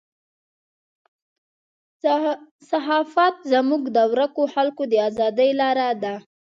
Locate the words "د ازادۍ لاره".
4.91-5.89